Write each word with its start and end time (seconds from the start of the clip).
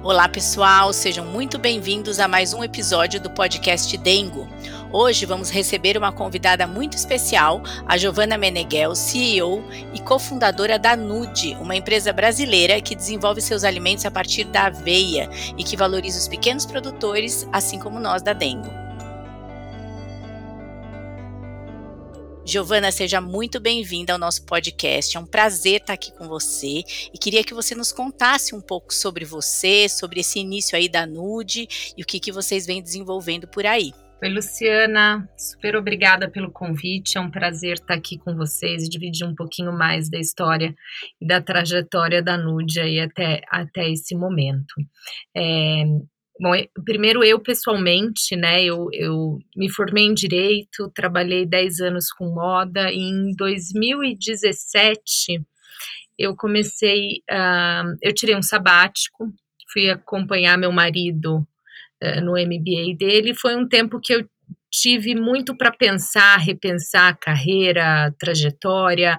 Olá, 0.00 0.28
pessoal, 0.28 0.92
sejam 0.92 1.24
muito 1.24 1.58
bem-vindos 1.58 2.20
a 2.20 2.28
mais 2.28 2.54
um 2.54 2.62
episódio 2.62 3.20
do 3.20 3.28
podcast 3.28 3.96
Dengo. 3.98 4.48
Hoje 4.92 5.26
vamos 5.26 5.50
receber 5.50 5.98
uma 5.98 6.12
convidada 6.12 6.68
muito 6.68 6.96
especial, 6.96 7.60
a 7.84 7.98
Giovana 7.98 8.38
Meneghel, 8.38 8.94
CEO 8.94 9.64
e 9.92 9.98
cofundadora 9.98 10.78
da 10.78 10.94
Nude, 10.94 11.56
uma 11.60 11.74
empresa 11.74 12.12
brasileira 12.12 12.80
que 12.80 12.94
desenvolve 12.94 13.40
seus 13.40 13.64
alimentos 13.64 14.06
a 14.06 14.10
partir 14.10 14.44
da 14.44 14.66
aveia 14.66 15.28
e 15.58 15.64
que 15.64 15.76
valoriza 15.76 16.20
os 16.20 16.28
pequenos 16.28 16.64
produtores, 16.64 17.48
assim 17.52 17.80
como 17.80 17.98
nós 17.98 18.22
da 18.22 18.32
Dengo. 18.32 18.77
Giovana, 22.48 22.90
seja 22.90 23.20
muito 23.20 23.60
bem-vinda 23.60 24.14
ao 24.14 24.18
nosso 24.18 24.46
podcast. 24.46 25.14
É 25.14 25.20
um 25.20 25.26
prazer 25.26 25.82
estar 25.82 25.92
aqui 25.92 26.10
com 26.16 26.26
você 26.26 26.82
e 27.12 27.18
queria 27.20 27.44
que 27.44 27.52
você 27.52 27.74
nos 27.74 27.92
contasse 27.92 28.54
um 28.54 28.60
pouco 28.62 28.94
sobre 28.94 29.22
você, 29.26 29.86
sobre 29.86 30.20
esse 30.20 30.38
início 30.38 30.74
aí 30.74 30.88
da 30.88 31.06
Nude 31.06 31.68
e 31.94 32.02
o 32.02 32.06
que, 32.06 32.18
que 32.18 32.32
vocês 32.32 32.64
vêm 32.64 32.82
desenvolvendo 32.82 33.46
por 33.46 33.66
aí. 33.66 33.92
Oi, 34.22 34.30
Luciana, 34.30 35.28
super 35.36 35.76
obrigada 35.76 36.30
pelo 36.30 36.50
convite. 36.50 37.18
É 37.18 37.20
um 37.20 37.30
prazer 37.30 37.74
estar 37.74 37.92
aqui 37.92 38.16
com 38.16 38.34
vocês 38.34 38.82
e 38.82 38.88
dividir 38.88 39.26
um 39.26 39.34
pouquinho 39.34 39.70
mais 39.70 40.08
da 40.08 40.18
história 40.18 40.74
e 41.20 41.26
da 41.26 41.42
trajetória 41.42 42.22
da 42.22 42.38
Nude 42.38 42.80
aí 42.80 42.98
até, 42.98 43.42
até 43.50 43.90
esse 43.90 44.16
momento. 44.16 44.72
É, 45.36 45.84
Bom, 46.40 46.52
primeiro 46.84 47.24
eu 47.24 47.40
pessoalmente, 47.40 48.36
né, 48.36 48.62
eu, 48.62 48.88
eu 48.92 49.38
me 49.56 49.68
formei 49.68 50.04
em 50.04 50.14
Direito, 50.14 50.88
trabalhei 50.94 51.44
10 51.44 51.80
anos 51.80 52.12
com 52.12 52.32
moda, 52.32 52.92
e 52.92 52.98
em 52.98 53.34
2017 53.34 55.42
eu 56.16 56.36
comecei, 56.36 57.22
uh, 57.30 57.96
eu 58.00 58.14
tirei 58.14 58.36
um 58.36 58.42
sabático, 58.42 59.32
fui 59.72 59.90
acompanhar 59.90 60.56
meu 60.56 60.70
marido 60.70 61.44
uh, 62.02 62.20
no 62.20 62.32
MBA 62.32 62.96
dele, 62.96 63.34
foi 63.34 63.56
um 63.56 63.66
tempo 63.66 63.98
que 64.00 64.14
eu 64.14 64.24
tive 64.70 65.14
muito 65.14 65.56
para 65.56 65.72
pensar, 65.72 66.36
repensar 66.36 67.08
a 67.08 67.16
carreira, 67.16 68.14
trajetória 68.18 69.18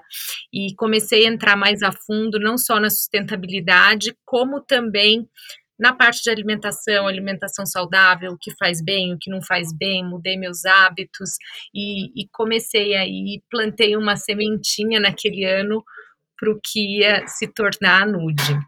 e 0.52 0.74
comecei 0.76 1.26
a 1.26 1.28
entrar 1.28 1.56
mais 1.56 1.82
a 1.82 1.92
fundo 1.92 2.38
não 2.38 2.56
só 2.56 2.78
na 2.78 2.88
sustentabilidade, 2.88 4.16
como 4.24 4.60
também 4.60 5.28
na 5.80 5.94
parte 5.94 6.22
de 6.22 6.30
alimentação, 6.30 7.06
alimentação 7.06 7.64
saudável, 7.64 8.32
o 8.32 8.38
que 8.38 8.54
faz 8.58 8.84
bem, 8.84 9.14
o 9.14 9.18
que 9.18 9.30
não 9.30 9.40
faz 9.42 9.72
bem, 9.72 10.04
mudei 10.04 10.36
meus 10.36 10.66
hábitos 10.66 11.30
e, 11.74 12.22
e 12.22 12.28
comecei 12.30 12.94
aí, 12.94 13.42
plantei 13.50 13.96
uma 13.96 14.14
sementinha 14.14 15.00
naquele 15.00 15.44
ano 15.44 15.82
para 16.38 16.50
o 16.50 16.60
que 16.62 16.98
ia 16.98 17.26
se 17.26 17.48
tornar 17.48 18.02
a 18.02 18.06
Nude. 18.06 18.58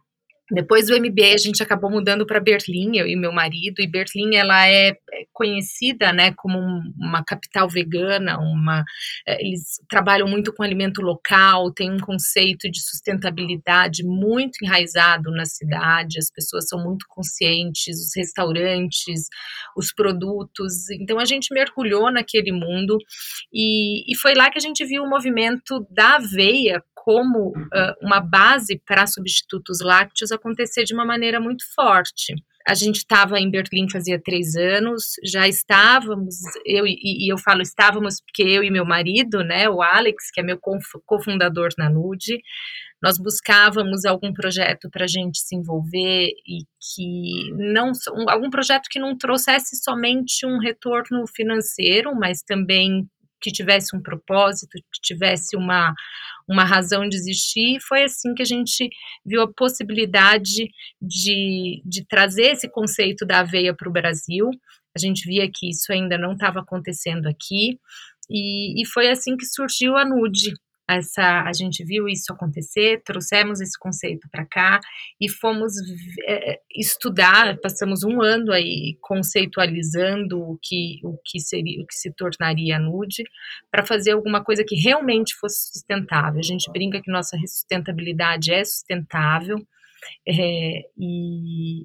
Depois 0.52 0.86
do 0.86 0.98
MBA 0.98 1.34
a 1.34 1.38
gente 1.38 1.62
acabou 1.62 1.90
mudando 1.90 2.26
para 2.26 2.38
Berlim, 2.38 2.98
eu 2.98 3.06
e 3.06 3.16
meu 3.16 3.32
marido, 3.32 3.80
e 3.80 3.86
Berlim 3.86 4.36
ela 4.36 4.68
é, 4.68 4.88
é 4.88 4.96
conhecida, 5.32 6.12
né, 6.12 6.32
como 6.36 6.58
uma 6.98 7.24
capital 7.24 7.68
vegana, 7.68 8.38
uma 8.38 8.84
é, 9.26 9.42
eles 9.42 9.80
trabalham 9.88 10.28
muito 10.28 10.52
com 10.52 10.62
alimento 10.62 11.00
local, 11.00 11.72
tem 11.72 11.90
um 11.90 11.98
conceito 11.98 12.70
de 12.70 12.80
sustentabilidade 12.82 14.04
muito 14.04 14.62
enraizado 14.62 15.30
na 15.30 15.46
cidade, 15.46 16.18
as 16.18 16.30
pessoas 16.30 16.68
são 16.68 16.82
muito 16.82 17.06
conscientes, 17.08 17.98
os 17.98 18.10
restaurantes, 18.14 19.28
os 19.74 19.92
produtos, 19.92 20.90
então 20.90 21.18
a 21.18 21.24
gente 21.24 21.52
mergulhou 21.54 22.12
naquele 22.12 22.52
mundo 22.52 22.98
e, 23.52 24.12
e 24.12 24.16
foi 24.16 24.34
lá 24.34 24.50
que 24.50 24.58
a 24.58 24.62
gente 24.62 24.84
viu 24.84 25.02
o 25.02 25.08
movimento 25.08 25.86
da 25.90 26.16
aveia 26.16 26.82
como 27.04 27.48
uh, 27.48 27.94
uma 28.00 28.20
base 28.20 28.80
para 28.86 29.08
substitutos 29.08 29.80
lácteos 29.80 30.30
acontecer 30.30 30.84
de 30.84 30.94
uma 30.94 31.04
maneira 31.04 31.40
muito 31.40 31.64
forte. 31.74 32.32
A 32.64 32.74
gente 32.74 32.98
estava 32.98 33.40
em 33.40 33.50
Berlim 33.50 33.90
fazia 33.90 34.22
três 34.22 34.54
anos, 34.54 35.14
já 35.24 35.48
estávamos, 35.48 36.36
eu 36.64 36.86
e, 36.86 36.94
e, 37.02 37.32
eu 37.32 37.36
falo 37.36 37.60
estávamos 37.60 38.20
porque 38.20 38.44
eu 38.44 38.62
e 38.62 38.70
meu 38.70 38.84
marido, 38.84 39.42
né, 39.42 39.68
o 39.68 39.82
Alex, 39.82 40.30
que 40.32 40.40
é 40.40 40.44
meu 40.44 40.60
cofundador 41.04 41.70
na 41.76 41.90
Nude, 41.90 42.40
nós 43.02 43.18
buscávamos 43.18 44.04
algum 44.04 44.32
projeto 44.32 44.88
para 44.88 45.06
a 45.06 45.08
gente 45.08 45.40
se 45.40 45.56
envolver 45.56 46.28
e 46.46 46.58
que 46.94 47.50
não 47.54 47.90
um, 48.14 48.30
algum 48.30 48.48
projeto 48.48 48.88
que 48.88 49.00
não 49.00 49.18
trouxesse 49.18 49.82
somente 49.82 50.46
um 50.46 50.60
retorno 50.60 51.26
financeiro, 51.26 52.14
mas 52.14 52.42
também 52.44 53.08
que 53.42 53.50
tivesse 53.50 53.94
um 53.94 54.00
propósito, 54.00 54.70
que 54.70 55.00
tivesse 55.02 55.56
uma, 55.56 55.92
uma 56.52 56.64
razão 56.64 57.08
de 57.08 57.16
existir. 57.16 57.80
Foi 57.80 58.04
assim 58.04 58.34
que 58.34 58.42
a 58.42 58.46
gente 58.46 58.88
viu 59.24 59.42
a 59.42 59.52
possibilidade 59.52 60.68
de, 61.00 61.82
de 61.84 62.04
trazer 62.06 62.52
esse 62.52 62.68
conceito 62.68 63.24
da 63.24 63.40
aveia 63.40 63.74
para 63.74 63.88
o 63.88 63.92
Brasil. 63.92 64.50
A 64.94 64.98
gente 64.98 65.26
via 65.26 65.50
que 65.52 65.70
isso 65.70 65.90
ainda 65.90 66.18
não 66.18 66.32
estava 66.32 66.60
acontecendo 66.60 67.26
aqui. 67.26 67.78
E, 68.30 68.80
e, 68.80 68.86
foi 68.86 69.10
assim 69.10 69.36
que 69.36 69.44
surgiu 69.44 69.96
a 69.96 70.04
Nude, 70.04 70.54
essa 70.96 71.42
a 71.42 71.52
gente 71.52 71.84
viu 71.84 72.08
isso 72.08 72.32
acontecer, 72.32 73.02
trouxemos 73.04 73.60
esse 73.60 73.78
conceito 73.78 74.28
para 74.30 74.46
cá 74.46 74.80
e 75.20 75.28
fomos 75.28 75.72
é, 76.26 76.60
estudar, 76.76 77.58
passamos 77.60 78.02
um 78.04 78.22
ano 78.22 78.52
aí 78.52 78.96
conceitualizando 79.00 80.40
o 80.40 80.58
que 80.62 81.00
o 81.04 81.18
que 81.24 81.40
seria 81.40 81.82
o 81.82 81.86
que 81.86 81.94
se 81.94 82.12
tornaria 82.14 82.78
nude 82.78 83.24
para 83.70 83.84
fazer 83.84 84.12
alguma 84.12 84.42
coisa 84.42 84.64
que 84.64 84.76
realmente 84.76 85.34
fosse 85.36 85.72
sustentável. 85.72 86.38
A 86.38 86.42
gente 86.42 86.70
brinca 86.70 87.00
que 87.00 87.10
nossa 87.10 87.36
sustentabilidade 87.38 88.52
é 88.52 88.64
sustentável 88.64 89.58
é, 90.26 90.82
e, 90.98 91.82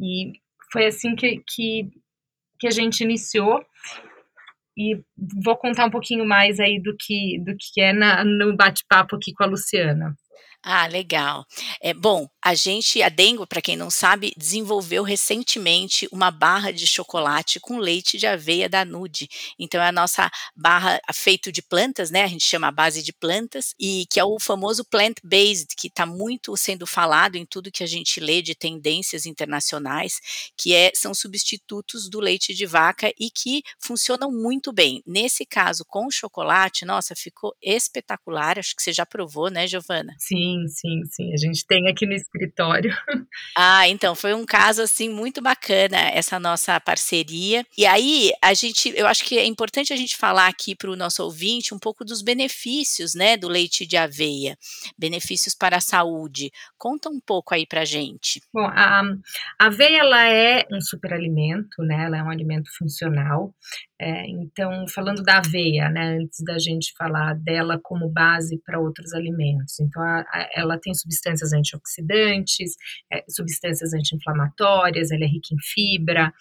e 0.00 0.32
foi 0.72 0.86
assim 0.86 1.14
que, 1.14 1.42
que, 1.46 1.90
que 2.58 2.66
a 2.66 2.70
gente 2.70 3.02
iniciou 3.02 3.64
e 4.76 5.00
vou 5.44 5.56
contar 5.56 5.86
um 5.86 5.90
pouquinho 5.90 6.26
mais 6.26 6.58
aí 6.58 6.80
do 6.80 6.94
que, 6.98 7.38
do 7.44 7.54
que 7.58 7.80
é 7.80 7.92
na, 7.92 8.24
no 8.24 8.56
bate-papo 8.56 9.16
aqui 9.16 9.32
com 9.32 9.44
a 9.44 9.46
Luciana. 9.46 10.14
Ah, 10.66 10.86
legal. 10.86 11.44
É 11.78 11.92
bom, 11.92 12.26
a 12.42 12.54
gente, 12.54 13.02
a 13.02 13.10
Dengo, 13.10 13.46
para 13.46 13.60
quem 13.60 13.76
não 13.76 13.90
sabe, 13.90 14.32
desenvolveu 14.34 15.02
recentemente 15.02 16.08
uma 16.10 16.30
barra 16.30 16.72
de 16.72 16.86
chocolate 16.86 17.60
com 17.60 17.76
leite 17.76 18.16
de 18.16 18.26
aveia 18.26 18.66
da 18.66 18.82
Nude. 18.82 19.28
Então 19.58 19.78
é 19.82 19.88
a 19.88 19.92
nossa 19.92 20.30
barra 20.56 20.98
feito 21.12 21.52
de 21.52 21.60
plantas, 21.60 22.10
né? 22.10 22.22
A 22.22 22.26
gente 22.26 22.46
chama 22.46 22.68
a 22.68 22.72
base 22.72 23.02
de 23.02 23.12
plantas 23.12 23.74
e 23.78 24.06
que 24.10 24.18
é 24.18 24.24
o 24.24 24.40
famoso 24.40 24.86
plant-based 24.86 25.76
que 25.76 25.88
está 25.88 26.06
muito 26.06 26.56
sendo 26.56 26.86
falado 26.86 27.36
em 27.36 27.44
tudo 27.44 27.70
que 27.70 27.82
a 27.84 27.86
gente 27.86 28.18
lê 28.18 28.40
de 28.40 28.54
tendências 28.54 29.26
internacionais, 29.26 30.18
que 30.56 30.74
é, 30.74 30.92
são 30.94 31.12
substitutos 31.12 32.08
do 32.08 32.20
leite 32.20 32.54
de 32.54 32.64
vaca 32.64 33.12
e 33.18 33.30
que 33.30 33.62
funcionam 33.78 34.32
muito 34.32 34.72
bem. 34.72 35.02
Nesse 35.06 35.44
caso, 35.44 35.84
com 35.86 36.10
chocolate, 36.10 36.86
nossa, 36.86 37.14
ficou 37.14 37.54
espetacular. 37.62 38.58
Acho 38.58 38.74
que 38.74 38.82
você 38.82 38.94
já 38.94 39.04
provou, 39.04 39.50
né, 39.50 39.66
Giovana? 39.66 40.14
Sim, 40.18 40.53
Sim, 40.54 40.68
sim, 40.68 41.04
sim. 41.06 41.32
A 41.32 41.36
gente 41.36 41.66
tem 41.66 41.88
aqui 41.88 42.06
no 42.06 42.14
escritório. 42.14 42.94
Ah, 43.56 43.88
então 43.88 44.14
foi 44.14 44.34
um 44.34 44.44
caso 44.44 44.82
assim 44.82 45.08
muito 45.08 45.40
bacana 45.40 45.96
essa 46.12 46.40
nossa 46.40 46.78
parceria. 46.80 47.64
E 47.76 47.86
aí 47.86 48.32
a 48.42 48.52
gente, 48.52 48.92
eu 48.96 49.06
acho 49.06 49.24
que 49.24 49.38
é 49.38 49.44
importante 49.44 49.92
a 49.92 49.96
gente 49.96 50.16
falar 50.16 50.48
aqui 50.48 50.74
para 50.74 50.90
o 50.90 50.96
nosso 50.96 51.22
ouvinte 51.22 51.74
um 51.74 51.78
pouco 51.78 52.04
dos 52.04 52.20
benefícios, 52.20 53.14
né, 53.14 53.36
do 53.36 53.48
leite 53.48 53.86
de 53.86 53.96
aveia, 53.96 54.56
benefícios 54.98 55.54
para 55.54 55.76
a 55.76 55.80
saúde. 55.80 56.50
Conta 56.76 57.08
um 57.08 57.20
pouco 57.20 57.54
aí 57.54 57.66
para 57.66 57.84
gente. 57.84 58.42
Bom, 58.52 58.66
a, 58.66 59.02
a 59.58 59.66
aveia 59.66 60.00
ela 60.00 60.28
é 60.28 60.66
um 60.70 60.80
superalimento, 60.80 61.82
né? 61.82 62.04
Ela 62.04 62.18
é 62.18 62.22
um 62.22 62.30
alimento 62.30 62.70
funcional. 62.76 63.54
É, 64.06 64.26
então, 64.28 64.86
falando 64.86 65.22
da 65.22 65.38
aveia, 65.38 65.88
né, 65.88 66.18
antes 66.20 66.44
da 66.44 66.58
gente 66.58 66.92
falar 66.94 67.32
dela 67.36 67.80
como 67.82 68.06
base 68.06 68.60
para 68.62 68.78
outros 68.78 69.14
alimentos. 69.14 69.80
Então, 69.80 70.02
a, 70.02 70.18
a, 70.20 70.50
ela 70.54 70.78
tem 70.78 70.92
substâncias 70.92 71.54
antioxidantes, 71.54 72.74
é, 73.10 73.24
substâncias 73.30 73.94
anti-inflamatórias, 73.94 75.10
ela 75.10 75.24
é 75.24 75.26
rica 75.26 75.54
em 75.54 75.58
fibra, 75.58 76.34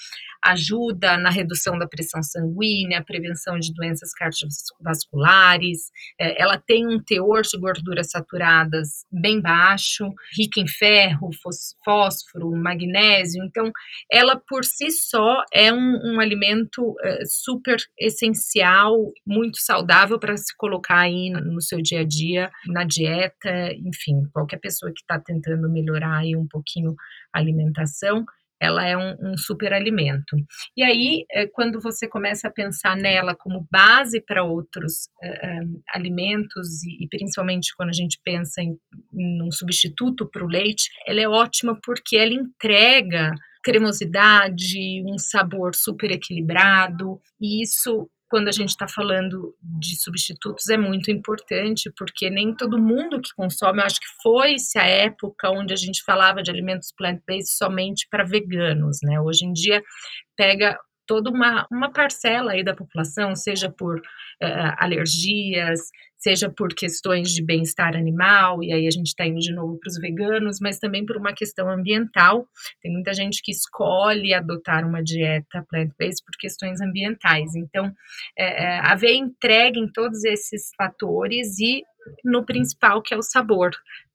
ajuda 0.44 1.18
na 1.18 1.30
redução 1.30 1.80
da 1.80 1.88
pressão 1.88 2.22
sanguínea, 2.22 3.02
prevenção 3.02 3.58
de 3.58 3.74
doenças 3.74 4.12
cardiovasculares, 4.14 5.90
é, 6.20 6.42
ela 6.42 6.58
tem 6.58 6.86
um 6.86 7.02
teor 7.02 7.44
de 7.44 7.58
gorduras 7.58 8.10
saturadas 8.10 9.06
bem 9.10 9.40
baixo, 9.40 10.14
rica 10.38 10.60
em 10.60 10.68
ferro, 10.68 11.30
fósforo, 11.86 12.52
magnésio. 12.52 13.42
Então, 13.46 13.72
ela 14.12 14.36
por 14.36 14.66
si 14.66 14.92
só 14.92 15.46
é 15.54 15.72
um, 15.72 16.00
um 16.04 16.20
alimento 16.20 16.94
é, 17.02 17.24
super 17.54 17.78
essencial, 18.00 19.12
muito 19.26 19.60
saudável 19.60 20.20
para 20.20 20.36
se 20.38 20.56
colocar 20.58 21.00
aí 21.00 21.30
no 21.30 21.62
seu 21.62 21.82
dia 21.82 22.02
a 22.02 22.04
dia, 22.04 22.52
na 22.68 22.84
dieta, 22.84 23.74
enfim, 23.74 24.24
qualquer 24.34 24.60
pessoa 24.60 24.92
que 24.92 25.02
está 25.02 25.20
tentando 25.20 25.70
melhorar 25.70 26.20
aí 26.20 26.36
um 26.36 26.48
pouquinho 26.48 26.96
a 27.34 27.40
alimentação, 27.40 28.26
ela 28.60 28.86
é 28.88 28.96
um, 28.96 29.32
um 29.32 29.38
super 29.38 29.74
alimento. 29.74 30.38
E 30.78 30.84
aí, 30.84 31.26
é, 31.32 31.46
quando 31.48 31.82
você 31.82 32.08
começa 32.08 32.48
a 32.48 32.52
pensar 32.52 32.96
nela 32.96 33.36
como 33.36 33.68
base 33.70 34.22
para 34.22 34.44
outros 34.44 35.10
é, 35.22 35.60
alimentos, 35.94 36.82
e, 36.84 37.04
e, 37.04 37.08
principalmente 37.10 37.76
quando 37.76 37.90
a 37.90 37.94
gente 37.94 38.20
pensa 38.24 38.62
em, 38.62 38.78
em 39.14 39.44
um 39.44 39.52
substituto 39.52 40.30
para 40.30 40.46
o 40.46 40.48
leite, 40.48 40.90
ela 41.06 41.20
é 41.20 41.28
ótima 41.28 41.78
porque 41.84 42.16
ela 42.16 42.32
entrega 42.32 43.34
cremosidade, 43.64 45.04
um 45.06 45.18
sabor 45.18 45.74
super 45.74 46.12
equilibrado, 46.12 47.20
e 47.40 47.64
isso 47.64 48.10
quando 48.34 48.48
a 48.48 48.52
gente 48.52 48.70
está 48.70 48.88
falando 48.88 49.56
de 49.62 49.96
substitutos 50.02 50.68
é 50.68 50.76
muito 50.76 51.12
importante, 51.12 51.92
porque 51.96 52.32
nem 52.32 52.56
todo 52.56 52.82
mundo 52.82 53.22
que 53.22 53.30
consome, 53.36 53.80
eu 53.80 53.86
acho 53.86 54.00
que 54.00 54.08
foi-se 54.24 54.80
a 54.80 54.88
época 54.88 55.52
onde 55.52 55.72
a 55.72 55.78
gente 55.78 56.02
falava 56.04 56.42
de 56.42 56.50
alimentos 56.50 56.92
plant-based 56.98 57.56
somente 57.56 58.08
para 58.10 58.24
veganos, 58.24 58.98
né? 59.04 59.22
Hoje 59.22 59.46
em 59.46 59.54
dia 59.54 59.84
pega 60.36 60.80
toda 61.06 61.30
uma, 61.30 61.68
uma 61.72 61.92
parcela 61.92 62.54
aí 62.54 62.64
da 62.64 62.76
população, 62.76 63.36
seja 63.36 63.70
por 63.70 64.00
uh, 64.00 64.74
alergias, 64.80 65.80
seja 66.24 66.50
por 66.50 66.74
questões 66.74 67.32
de 67.34 67.44
bem-estar 67.44 67.98
animal, 67.98 68.64
e 68.64 68.72
aí 68.72 68.88
a 68.88 68.92
gente 68.92 69.08
está 69.08 69.26
indo 69.26 69.40
de 69.40 69.52
novo 69.52 69.78
para 69.78 69.90
os 69.90 70.00
veganos, 70.00 70.58
mas 70.62 70.80
também 70.80 71.06
por 71.06 71.18
uma 71.18 71.34
questão 71.34 71.70
ambiental. 71.70 72.48
Tem 72.82 72.94
muita 72.94 73.14
gente 73.14 73.42
que 73.44 73.52
escolhe 73.52 74.34
adotar 74.34 74.88
uma 74.88 75.04
dieta 75.04 75.66
plant-based 75.70 76.24
por 76.26 76.38
questões 76.40 76.80
ambientais. 76.80 77.54
Então, 77.56 77.94
é, 78.38 78.64
é, 78.64 78.80
haver 78.80 79.16
entrega 79.16 79.78
em 79.78 79.92
todos 79.92 80.24
esses 80.24 80.72
fatores 80.78 81.60
e 81.60 81.84
no 82.24 82.46
principal, 82.46 83.02
que 83.02 83.14
é 83.14 83.18
o 83.18 83.22
sabor. 83.22 83.72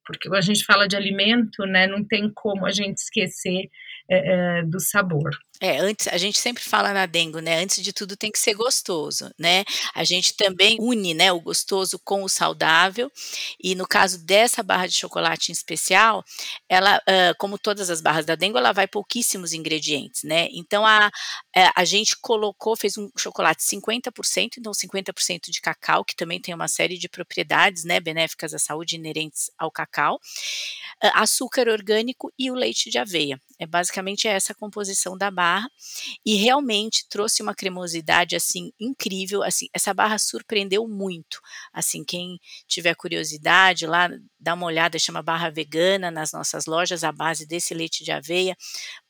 Porque 0.06 0.31
quando 0.31 0.38
a 0.38 0.40
gente 0.40 0.64
fala 0.64 0.88
de 0.88 0.96
alimento, 0.96 1.66
né, 1.66 1.87
não 1.87 2.02
tem 2.02 2.32
como 2.32 2.64
a 2.64 2.70
gente 2.70 2.96
esquecer 2.96 3.69
é, 4.10 4.60
é, 4.60 4.62
do 4.62 4.81
sabor. 4.81 5.31
É, 5.60 5.78
antes 5.78 6.06
a 6.06 6.16
gente 6.16 6.38
sempre 6.38 6.62
fala 6.62 6.93
na 6.94 7.05
Dengo, 7.05 7.40
né, 7.40 7.60
antes 7.60 7.82
de 7.82 7.93
tudo 7.93 8.16
tem 8.16 8.31
que 8.31 8.38
ser 8.38 8.55
gostoso, 8.55 9.31
né. 9.38 9.64
A 9.94 10.05
gente 10.05 10.37
também 10.37 10.78
une, 10.81 11.14
né, 11.14 11.32
o 11.32 11.40
gostoso 11.40 11.99
com 12.05 12.22
o 12.22 12.28
saudável, 12.28 13.10
e 13.62 13.75
no 13.75 13.87
caso 13.87 14.25
dessa 14.25 14.62
barra 14.62 14.87
de 14.87 14.94
chocolate 14.94 15.50
em 15.50 15.52
especial, 15.52 16.25
ela, 16.69 17.00
hã, 17.08 17.34
como 17.38 17.58
todas 17.58 17.90
as 17.90 18.00
barras 18.00 18.25
da 18.25 18.37
Dengo, 18.37 18.56
ela 18.56 18.72
vai 18.72 18.87
pouquíssimos 18.87 19.52
ingredientes, 19.52 20.22
né, 20.22 20.49
então 20.52 20.87
a 20.87 21.11
eh, 21.56 21.70
a 21.75 21.84
gente 21.84 22.16
colocou 22.20 22.76
fez 22.76 22.96
um 22.96 23.11
chocolate 23.19 23.62
50%, 23.64 24.58
então 24.58 24.72
50% 24.72 25.50
de 25.50 25.61
cacau, 25.61 26.04
que 26.04 26.14
também 26.14 26.40
tem 26.40 26.54
uma 26.54 26.69
série 26.69 26.96
de 26.99 27.08
propriedades, 27.08 27.84
né, 27.84 27.99
benéficas 28.00 28.54
à 28.54 28.58
saúde 28.61 28.94
inerentes 28.96 29.50
ao 29.58 29.70
cacau, 29.72 30.20
açúcar 31.14 31.69
orgânico 31.69 32.32
e 32.38 32.50
o 32.50 32.54
leite 32.54 32.90
de 32.90 32.99
aveia. 32.99 33.40
É 33.58 33.66
basicamente 33.66 33.98
essa 34.29 34.53
a 34.53 34.55
composição 34.55 35.17
da 35.17 35.31
barra 35.31 35.71
e 36.25 36.35
realmente 36.35 37.06
trouxe 37.09 37.43
uma 37.43 37.55
cremosidade 37.55 38.37
assim 38.37 38.73
incrível, 38.79 39.43
assim, 39.43 39.67
essa 39.73 39.93
barra 39.93 40.19
surpreendeu 40.19 40.87
muito. 40.89 41.41
Assim, 41.73 42.05
quem 42.05 42.39
tiver 42.67 42.95
curiosidade 42.95 43.87
lá, 43.87 44.09
dá 44.39 44.55
uma 44.55 44.67
olhada, 44.67 44.99
chama 44.99 45.23
barra 45.23 45.50
vegana 45.50 46.11
nas 46.11 46.33
nossas 46.33 46.67
lojas 46.67 47.05
à 47.05 47.12
base 47.12 47.47
desse 47.47 47.75
leite 47.75 48.05
de 48.05 48.12
aveia, 48.12 48.56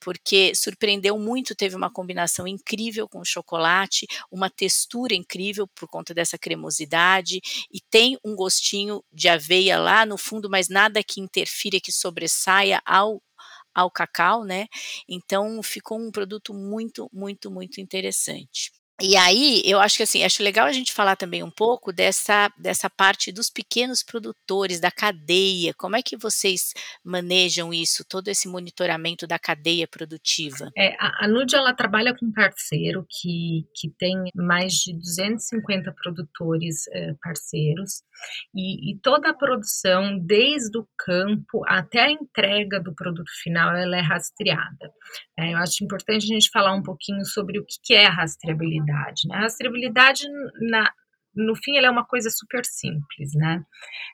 porque 0.00 0.55
surpreendeu 0.55 1.19
muito, 1.19 1.55
teve 1.55 1.76
uma 1.76 1.90
combinação 1.90 2.46
incrível 2.46 3.08
com 3.08 3.25
chocolate, 3.25 4.06
uma 4.31 4.50
textura 4.50 5.14
incrível 5.14 5.67
por 5.69 5.88
conta 5.88 6.14
dessa 6.14 6.38
cremosidade 6.38 7.40
e 7.73 7.81
tem 7.90 8.19
um 8.25 8.35
gostinho 8.35 9.02
de 9.12 9.29
aveia 9.29 9.79
lá 9.79 10.06
no 10.06 10.17
fundo, 10.17 10.49
mas 10.50 10.69
nada 10.69 11.02
que 11.02 11.20
interfira, 11.20 11.81
que 11.81 11.93
sobressaia 11.93 12.81
ao 12.85 13.23
ao 13.74 13.90
cacau, 13.90 14.44
né? 14.44 14.66
Então 15.08 15.62
ficou 15.62 15.98
um 16.00 16.10
produto 16.10 16.54
muito, 16.54 17.08
muito, 17.12 17.50
muito 17.50 17.80
interessante. 17.80 18.72
E 19.00 19.16
aí, 19.16 19.62
eu 19.64 19.78
acho 19.78 19.96
que 19.96 20.02
assim, 20.02 20.24
acho 20.24 20.42
legal 20.42 20.66
a 20.66 20.72
gente 20.72 20.92
falar 20.92 21.14
também 21.14 21.40
um 21.40 21.50
pouco 21.50 21.92
dessa 21.92 22.50
dessa 22.58 22.90
parte 22.90 23.30
dos 23.30 23.48
pequenos 23.48 24.02
produtores, 24.02 24.80
da 24.80 24.90
cadeia, 24.90 25.72
como 25.74 25.94
é 25.94 26.02
que 26.02 26.16
vocês 26.16 26.72
manejam 27.04 27.72
isso, 27.72 28.04
todo 28.04 28.26
esse 28.26 28.48
monitoramento 28.48 29.24
da 29.24 29.38
cadeia 29.38 29.86
produtiva? 29.86 30.68
É, 30.76 30.96
a 30.98 31.26
a 31.26 31.28
Nude 31.28 31.54
ela 31.54 31.72
trabalha 31.74 32.12
com 32.16 32.26
um 32.26 32.32
parceiro 32.32 33.06
que 33.08 33.66
que 33.72 33.88
tem 33.96 34.16
mais 34.34 34.72
de 34.74 34.92
250 34.98 35.94
produtores, 36.02 36.88
eh, 36.88 37.14
parceiros, 37.22 38.02
e 38.52 38.90
e 38.92 38.98
toda 39.00 39.30
a 39.30 39.34
produção, 39.34 40.18
desde 40.18 40.76
o 40.76 40.88
campo 40.98 41.62
até 41.68 42.00
a 42.06 42.10
entrega 42.10 42.80
do 42.80 42.92
produto 42.94 43.30
final, 43.42 43.76
ela 43.76 43.96
é 43.96 44.00
rastreada. 44.00 44.92
Eh, 45.38 45.52
eu 45.52 45.58
acho 45.58 45.84
importante 45.84 46.24
a 46.24 46.34
gente 46.34 46.50
falar 46.52 46.74
um 46.74 46.82
pouquinho 46.82 47.24
sobre 47.24 47.60
o 47.60 47.64
que 47.64 47.76
que 47.84 47.94
é 47.94 48.06
rastreabilidade 48.08 48.88
rastreabilidade. 48.93 49.29
Né? 49.29 49.35
A 49.37 49.40
rastreabilidade, 49.40 50.29
na, 50.70 50.93
no 51.35 51.55
fim, 51.56 51.76
ela 51.76 51.88
é 51.88 51.90
uma 51.90 52.05
coisa 52.05 52.31
super 52.31 52.64
simples, 52.64 53.35
né? 53.35 53.62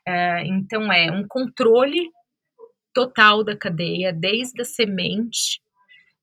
É, 0.07 0.45
então, 0.45 0.91
é 0.91 1.11
um 1.11 1.25
controle 1.27 2.09
total 2.93 3.43
da 3.43 3.57
cadeia, 3.57 4.13
desde 4.13 4.61
a 4.61 4.65
semente 4.65 5.61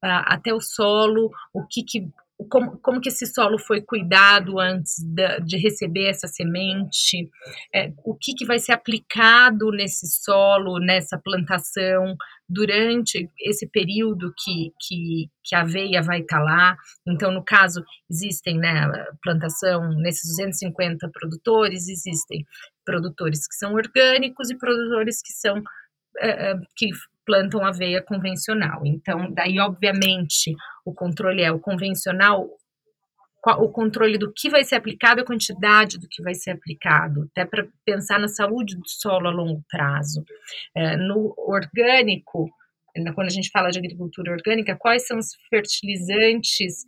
até 0.03 0.53
o 0.53 0.61
solo, 0.61 1.31
o 1.55 1.65
que, 1.65 1.85
que 1.85 2.09
como, 2.51 2.79
como 2.79 3.01
que 3.01 3.09
esse 3.09 3.27
solo 3.27 3.59
foi 3.59 3.81
cuidado 3.81 4.59
antes 4.59 4.95
de, 4.99 5.41
de 5.41 5.57
receber 5.57 6.09
essa 6.09 6.27
semente, 6.27 7.31
é, 7.75 7.93
o 8.05 8.15
que, 8.15 8.35
que 8.35 8.45
vai 8.45 8.59
ser 8.59 8.73
aplicado 8.73 9.71
nesse 9.71 10.07
solo, 10.09 10.79
nessa 10.79 11.19
plantação, 11.19 12.17
durante 12.53 13.31
esse 13.41 13.67
período 13.67 14.33
que, 14.37 14.73
que, 14.81 15.31
que 15.43 15.55
a 15.55 15.63
aveia 15.63 16.03
vai 16.03 16.21
estar 16.21 16.39
tá 16.39 16.43
lá. 16.43 16.77
Então, 17.07 17.33
no 17.33 17.43
caso, 17.43 17.83
existem, 18.11 18.59
né, 18.59 18.91
plantação, 19.23 19.89
nesses 19.97 20.31
250 20.37 21.09
produtores, 21.11 21.89
existem 21.89 22.45
produtores 22.85 23.47
que 23.47 23.55
são 23.55 23.75
orgânicos 23.75 24.51
e 24.51 24.59
produtores 24.59 25.23
que 25.23 25.33
são 25.33 25.63
é, 26.21 26.55
que 26.77 26.91
plantam 27.25 27.65
aveia 27.65 28.03
convencional. 28.03 28.83
Então, 28.85 29.33
daí, 29.33 29.59
obviamente, 29.59 30.55
o 30.85 30.93
controle 30.93 31.43
é 31.43 31.51
o 31.51 31.61
convencional, 31.61 32.49
o 33.45 33.69
controle 33.69 34.19
do 34.19 34.33
que 34.33 34.49
vai 34.49 34.63
ser 34.63 34.77
aplicado, 34.77 35.21
a 35.21 35.27
quantidade 35.27 35.99
do 35.99 36.09
que 36.09 36.23
vai 36.23 36.35
ser 36.35 36.53
aplicado, 36.53 37.29
até 37.31 37.45
para 37.45 37.67
pensar 37.85 38.19
na 38.19 38.29
saúde 38.29 38.77
do 38.77 38.89
solo 38.89 39.29
a 39.29 39.33
longo 39.33 39.65
prazo. 39.69 40.25
É, 40.77 40.97
no 40.97 41.35
orgânico, 41.37 42.49
quando 43.15 43.27
a 43.27 43.33
gente 43.33 43.51
fala 43.51 43.71
de 43.71 43.79
agricultura 43.79 44.33
orgânica, 44.33 44.77
quais 44.77 45.07
são 45.07 45.19
os 45.19 45.31
fertilizantes 45.51 46.85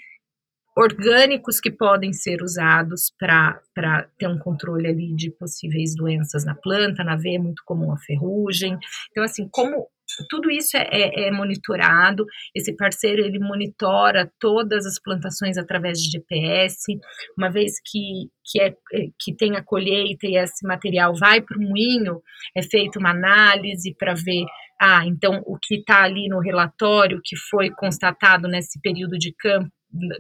orgânicos 0.77 1.61
que 1.61 1.71
podem 1.71 2.13
ser 2.13 2.43
usados 2.43 3.13
para 3.19 4.09
ter 4.19 4.29
um 4.29 4.39
controle 4.39 4.89
ali 4.89 5.15
de 5.15 5.31
possíveis 5.31 5.95
doenças 5.95 6.45
na 6.45 6.55
planta, 6.55 7.05
na 7.05 7.13
aveia 7.15 7.37
é 7.37 7.41
muito 7.41 7.63
comum 7.65 7.93
a 7.93 7.99
ferrugem. 7.99 8.79
Então, 9.11 9.23
assim, 9.23 9.49
como 9.51 9.89
tudo 10.29 10.51
isso 10.51 10.77
é, 10.77 10.89
é, 10.91 11.29
é, 11.29 11.31
monitorado. 11.31 12.25
Esse 12.55 12.75
parceiro 12.77 13.23
ele 13.23 13.39
monitora 13.39 14.31
todas 14.39 14.87
as 14.87 15.01
plantações 15.01 15.57
através 15.57 15.99
de 15.99 16.11
GPS. 16.11 16.99
Uma 17.37 17.51
vez 17.51 17.75
que, 17.85 18.29
que, 18.45 18.61
é, 18.61 18.75
que 19.19 19.35
tem 19.37 19.57
a 19.57 19.65
colheita 19.65 20.27
e 20.27 20.37
esse 20.37 20.67
material 20.67 21.15
vai 21.15 21.41
para 21.41 21.59
o 21.59 21.63
moinho, 21.63 22.21
é 22.57 22.63
feita 22.63 22.99
uma 22.99 23.11
análise 23.11 23.95
para 23.99 24.15
ver, 24.15 24.45
ah, 24.81 25.05
então 25.07 25.43
o 25.47 25.59
que 25.61 25.77
está 25.77 26.03
ali 26.03 26.29
no 26.29 26.41
relatório 26.41 27.21
que 27.25 27.37
foi 27.37 27.71
constatado 27.71 28.49
nesse 28.49 28.81
período 28.81 29.19
de 29.19 29.33
campo, 29.35 29.71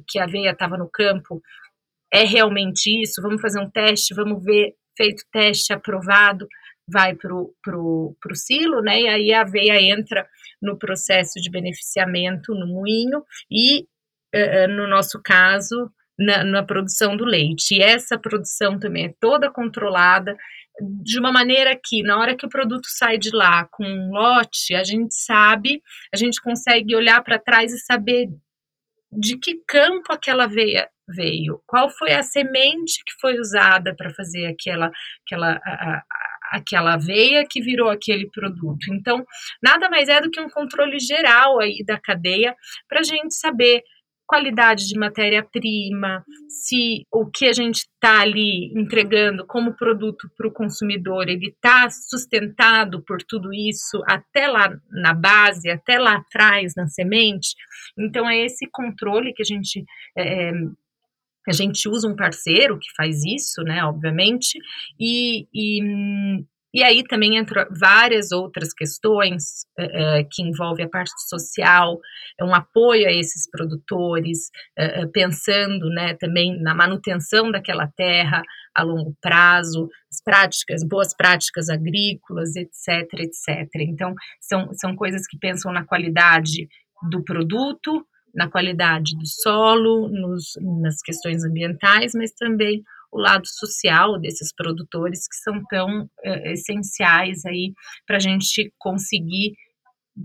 que 0.08 0.18
a 0.18 0.24
aveia 0.24 0.50
estava 0.50 0.76
no 0.76 0.88
campo, 0.88 1.40
é 2.12 2.24
realmente 2.24 3.02
isso? 3.02 3.20
Vamos 3.20 3.40
fazer 3.40 3.60
um 3.60 3.70
teste, 3.70 4.14
vamos 4.14 4.42
ver, 4.44 4.74
feito 4.96 5.24
teste, 5.32 5.72
aprovado 5.72 6.46
vai 6.88 7.14
para 7.14 7.34
o 7.34 7.54
pro, 7.62 8.16
pro 8.20 8.36
silo, 8.36 8.82
né? 8.82 9.00
E 9.00 9.08
aí 9.08 9.32
a 9.32 9.42
aveia 9.42 9.80
entra 9.80 10.26
no 10.60 10.78
processo 10.78 11.40
de 11.40 11.50
beneficiamento 11.50 12.54
no 12.54 12.66
moinho 12.66 13.22
e, 13.50 13.86
uh, 14.34 14.68
no 14.68 14.86
nosso 14.86 15.20
caso, 15.22 15.90
na, 16.18 16.44
na, 16.44 16.62
produção 16.62 17.16
do 17.16 17.24
leite. 17.24 17.74
E 17.74 17.82
essa 17.82 18.18
produção 18.18 18.78
também 18.78 19.06
é 19.06 19.14
toda 19.20 19.50
controlada 19.50 20.36
de 21.02 21.18
uma 21.18 21.32
maneira 21.32 21.78
que, 21.82 22.02
na 22.02 22.18
hora 22.18 22.36
que 22.36 22.46
o 22.46 22.48
produto 22.48 22.86
sai 22.88 23.18
de 23.18 23.30
lá 23.30 23.66
com 23.70 23.84
um 23.84 24.10
lote, 24.10 24.74
a 24.74 24.84
gente 24.84 25.14
sabe, 25.14 25.82
a 26.12 26.16
gente 26.16 26.40
consegue 26.40 26.96
olhar 26.96 27.22
para 27.22 27.38
trás 27.38 27.72
e 27.72 27.78
saber 27.78 28.28
de 29.12 29.38
que 29.38 29.62
campo 29.66 30.12
aquela 30.12 30.44
aveia 30.44 30.88
veio, 31.08 31.62
qual 31.66 31.88
foi 31.90 32.12
a 32.12 32.22
semente 32.22 33.02
que 33.04 33.12
foi 33.20 33.38
usada 33.38 33.94
para 33.94 34.12
fazer 34.14 34.46
aquela, 34.46 34.90
aquela 35.24 35.60
a, 35.64 36.02
aquela 36.54 36.94
aveia 36.94 37.46
que 37.48 37.60
virou 37.60 37.88
aquele 37.88 38.28
produto. 38.30 38.92
Então, 38.92 39.24
nada 39.62 39.88
mais 39.88 40.08
é 40.08 40.20
do 40.20 40.30
que 40.30 40.40
um 40.40 40.48
controle 40.48 40.98
geral 40.98 41.60
aí 41.60 41.84
da 41.84 41.98
cadeia 41.98 42.54
para 42.88 43.00
a 43.00 43.04
gente 43.04 43.34
saber 43.34 43.82
qualidade 44.26 44.86
de 44.86 44.98
matéria-prima, 44.98 46.24
se 46.48 47.04
o 47.12 47.26
que 47.26 47.46
a 47.46 47.52
gente 47.52 47.80
está 47.80 48.20
ali 48.20 48.72
entregando 48.74 49.46
como 49.46 49.76
produto 49.76 50.28
para 50.36 50.48
o 50.48 50.52
consumidor, 50.52 51.28
ele 51.28 51.48
está 51.48 51.88
sustentado 51.90 53.02
por 53.04 53.18
tudo 53.28 53.52
isso 53.52 54.02
até 54.06 54.48
lá 54.48 54.74
na 54.90 55.12
base, 55.12 55.70
até 55.70 55.98
lá 55.98 56.16
atrás 56.16 56.72
na 56.74 56.86
semente. 56.86 57.54
Então 57.98 58.28
é 58.28 58.44
esse 58.44 58.66
controle 58.70 59.34
que 59.34 59.42
a 59.42 59.46
gente 59.46 59.84
é, 60.16 60.52
a 61.50 61.54
gente 61.54 61.88
usa 61.88 62.08
um 62.08 62.16
parceiro 62.16 62.78
que 62.78 62.88
faz 62.96 63.24
isso, 63.24 63.62
né, 63.62 63.84
obviamente, 63.84 64.58
e, 64.98 65.46
e, 65.52 66.44
e 66.74 66.82
aí 66.82 67.04
também 67.04 67.38
entram 67.38 67.64
várias 67.70 68.32
outras 68.32 68.72
questões 68.72 69.64
é, 69.78 70.24
que 70.24 70.42
envolvem 70.42 70.86
a 70.86 70.88
parte 70.88 71.12
social, 71.28 72.00
é 72.38 72.44
um 72.44 72.54
apoio 72.54 73.06
a 73.06 73.12
esses 73.12 73.48
produtores, 73.48 74.50
é, 74.76 75.06
pensando 75.06 75.88
né, 75.90 76.14
também 76.14 76.60
na 76.60 76.74
manutenção 76.74 77.50
daquela 77.52 77.86
terra 77.96 78.42
a 78.74 78.82
longo 78.82 79.16
prazo, 79.20 79.88
as 80.10 80.20
práticas, 80.22 80.82
boas 80.84 81.14
práticas 81.14 81.68
agrícolas, 81.68 82.56
etc, 82.56 83.06
etc. 83.20 83.68
Então, 83.76 84.12
são, 84.40 84.68
são 84.72 84.96
coisas 84.96 85.26
que 85.28 85.38
pensam 85.38 85.72
na 85.72 85.84
qualidade 85.84 86.66
do 87.08 87.22
produto, 87.22 88.04
na 88.34 88.50
qualidade 88.50 89.16
do 89.16 89.26
solo, 89.26 90.08
nos, 90.08 90.52
nas 90.60 91.00
questões 91.00 91.44
ambientais, 91.44 92.12
mas 92.14 92.32
também 92.32 92.82
o 93.12 93.18
lado 93.18 93.46
social 93.46 94.18
desses 94.18 94.52
produtores 94.52 95.28
que 95.28 95.36
são 95.36 95.62
tão 95.70 96.10
é, 96.22 96.52
essenciais 96.52 97.44
aí 97.44 97.72
para 98.06 98.16
a 98.16 98.20
gente 98.20 98.72
conseguir 98.76 99.54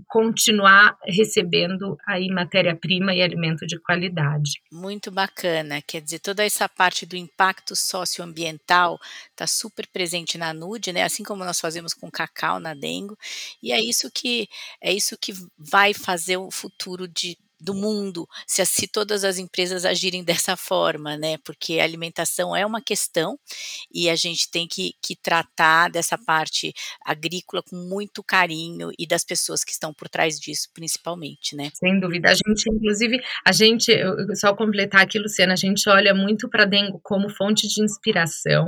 continuar 0.06 0.96
recebendo 1.04 1.96
aí 2.06 2.28
matéria-prima 2.28 3.12
e 3.14 3.22
alimento 3.22 3.66
de 3.66 3.78
qualidade. 3.80 4.62
Muito 4.72 5.10
bacana, 5.10 5.82
quer 5.82 6.00
dizer, 6.00 6.20
toda 6.20 6.44
essa 6.44 6.68
parte 6.68 7.04
do 7.04 7.16
impacto 7.16 7.74
socioambiental 7.74 8.98
está 9.30 9.46
super 9.46 9.86
presente 9.88 10.38
na 10.38 10.54
Nude, 10.54 10.92
né, 10.92 11.02
assim 11.02 11.24
como 11.24 11.44
nós 11.44 11.60
fazemos 11.60 11.92
com 11.92 12.10
cacau 12.10 12.60
na 12.60 12.72
Dengo, 12.72 13.16
e 13.62 13.72
é 13.72 13.80
isso 13.80 14.10
que 14.12 14.48
é 14.80 14.92
isso 14.92 15.18
que 15.18 15.32
vai 15.58 15.92
fazer 15.92 16.36
o 16.36 16.50
futuro 16.50 17.08
de 17.08 17.36
do 17.60 17.74
mundo, 17.74 18.26
se, 18.46 18.64
se 18.64 18.88
todas 18.88 19.24
as 19.24 19.38
empresas 19.38 19.84
agirem 19.84 20.24
dessa 20.24 20.56
forma, 20.56 21.16
né? 21.16 21.36
Porque 21.44 21.78
a 21.78 21.84
alimentação 21.84 22.56
é 22.56 22.64
uma 22.64 22.80
questão 22.80 23.38
e 23.92 24.08
a 24.08 24.16
gente 24.16 24.50
tem 24.50 24.66
que, 24.66 24.94
que 25.02 25.14
tratar 25.14 25.90
dessa 25.90 26.16
parte 26.16 26.72
agrícola 27.04 27.62
com 27.62 27.76
muito 27.76 28.22
carinho 28.22 28.90
e 28.98 29.06
das 29.06 29.24
pessoas 29.24 29.64
que 29.64 29.72
estão 29.72 29.92
por 29.92 30.08
trás 30.08 30.38
disso, 30.38 30.68
principalmente, 30.72 31.54
né? 31.54 31.70
Sem 31.74 32.00
dúvida. 32.00 32.30
A 32.30 32.34
gente, 32.34 32.70
inclusive, 32.70 33.20
a 33.46 33.52
gente, 33.52 33.92
só 34.34 34.54
completar 34.54 35.02
aqui, 35.02 35.18
Luciana, 35.18 35.52
a 35.52 35.56
gente 35.56 35.88
olha 35.88 36.14
muito 36.14 36.48
para 36.48 36.64
Dengo 36.64 37.00
como 37.02 37.28
fonte 37.28 37.68
de 37.68 37.82
inspiração 37.82 38.64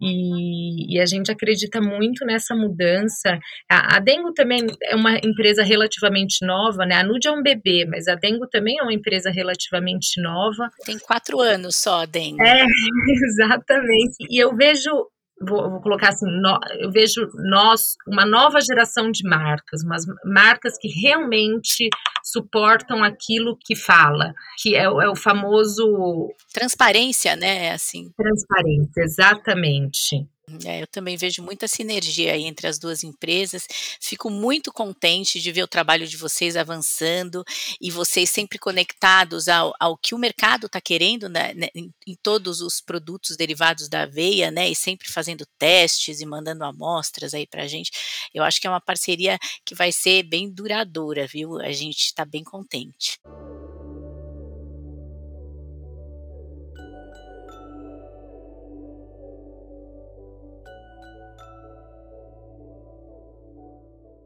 e, 0.00 0.94
e, 0.94 1.00
a 1.00 1.06
gente 1.06 1.30
acredita 1.30 1.80
muito 1.80 2.24
nessa 2.24 2.54
mudança. 2.54 3.38
A, 3.70 3.96
a 3.96 4.00
Dengo 4.00 4.32
também 4.32 4.66
é 4.82 4.94
uma 4.94 5.16
empresa 5.18 5.62
relativamente 5.62 6.44
nova, 6.44 6.84
né? 6.84 6.96
A 6.96 7.04
Nude 7.04 7.28
é 7.28 7.30
um 7.30 7.42
bebê, 7.42 7.86
mas 7.86 8.08
a 8.08 8.14
Dengo 8.14 8.25
também 8.50 8.78
é 8.78 8.82
uma 8.82 8.92
empresa 8.92 9.30
relativamente 9.30 10.20
nova. 10.20 10.70
Tem 10.84 10.98
quatro 10.98 11.40
anos 11.40 11.76
só 11.76 12.02
a 12.02 12.06
Dengo. 12.06 12.42
É, 12.42 12.64
exatamente. 13.26 14.26
E 14.30 14.42
eu 14.42 14.54
vejo 14.56 14.90
Vou, 15.38 15.70
vou, 15.70 15.82
colocar 15.82 16.08
assim, 16.08 16.24
no, 16.24 16.58
eu 16.80 16.90
vejo 16.90 17.28
nós, 17.50 17.94
uma 18.08 18.24
nova 18.24 18.58
geração 18.58 19.10
de 19.10 19.22
marcas, 19.28 19.82
umas 19.84 20.04
marcas 20.24 20.78
que 20.78 20.88
realmente 20.88 21.90
suportam 22.24 23.04
aquilo 23.04 23.54
que 23.62 23.76
fala, 23.76 24.32
que 24.58 24.74
é, 24.74 24.84
é 24.84 24.88
o 24.88 25.14
famoso... 25.14 26.32
Transparência, 26.54 27.36
né, 27.36 27.70
assim. 27.72 28.10
Transparência, 28.16 29.02
exatamente. 29.02 30.26
É, 30.64 30.80
eu 30.80 30.86
também 30.86 31.16
vejo 31.16 31.42
muita 31.42 31.66
sinergia 31.66 32.36
entre 32.36 32.68
as 32.68 32.78
duas 32.78 33.02
empresas. 33.02 33.66
Fico 34.00 34.30
muito 34.30 34.72
contente 34.72 35.40
de 35.40 35.50
ver 35.50 35.64
o 35.64 35.68
trabalho 35.68 36.06
de 36.06 36.16
vocês 36.16 36.56
avançando 36.56 37.44
e 37.80 37.90
vocês 37.90 38.30
sempre 38.30 38.56
conectados 38.56 39.48
ao, 39.48 39.74
ao 39.80 39.96
que 39.96 40.14
o 40.14 40.18
mercado 40.18 40.66
está 40.66 40.80
querendo 40.80 41.28
né, 41.28 41.52
né, 41.54 41.68
em, 41.74 41.92
em, 42.06 42.14
todos 42.22 42.60
os 42.60 42.80
produtos 42.80 43.36
derivados 43.36 43.88
da 43.88 44.02
aveia, 44.02 44.52
né? 44.52 44.68
E 44.70 44.76
sempre 44.76 45.08
fazendo 45.10 45.44
testes 45.58 46.20
e 46.20 46.26
mandando 46.26 46.62
amostras 46.62 47.34
aí 47.34 47.46
para 47.46 47.64
a 47.64 47.66
gente. 47.66 47.90
Eu 48.32 48.44
acho 48.44 48.60
que 48.60 48.68
é 48.68 48.70
uma 48.70 48.80
parceria 48.80 49.38
que 49.64 49.74
vai 49.74 49.90
ser 49.90 50.22
bem 50.22 50.48
duradoura, 50.48 51.26
viu? 51.26 51.58
A 51.58 51.72
gente 51.72 52.02
está 52.02 52.24
bem 52.24 52.44
contente. 52.44 53.18